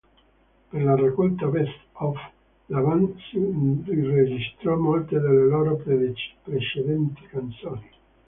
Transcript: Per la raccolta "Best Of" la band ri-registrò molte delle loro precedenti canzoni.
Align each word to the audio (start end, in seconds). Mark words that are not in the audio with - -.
Per 0.69 0.83
la 0.85 0.93
raccolta 0.99 1.45
"Best 1.55 1.77
Of" 2.05 2.17
la 2.75 2.81
band 2.81 3.17
ri-registrò 3.85 4.75
molte 4.75 5.19
delle 5.19 5.45
loro 5.45 5.75
precedenti 6.43 7.21
canzoni. 7.27 7.87